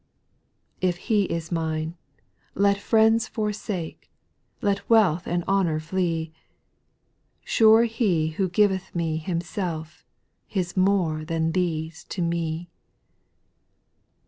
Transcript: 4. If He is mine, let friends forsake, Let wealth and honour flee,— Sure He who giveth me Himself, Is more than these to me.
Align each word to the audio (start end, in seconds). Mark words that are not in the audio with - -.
4. 0.81 0.89
If 0.89 0.97
He 0.97 1.25
is 1.25 1.51
mine, 1.51 1.95
let 2.55 2.79
friends 2.79 3.27
forsake, 3.27 4.09
Let 4.59 4.89
wealth 4.89 5.27
and 5.27 5.43
honour 5.43 5.79
flee,— 5.79 6.33
Sure 7.45 7.83
He 7.83 8.29
who 8.29 8.49
giveth 8.49 8.95
me 8.95 9.17
Himself, 9.17 10.03
Is 10.49 10.75
more 10.75 11.23
than 11.23 11.51
these 11.51 12.03
to 12.05 12.23
me. 12.23 12.71